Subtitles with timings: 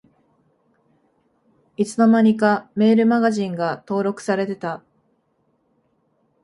[1.77, 4.83] いつの間にかメールマガジンが登録されてた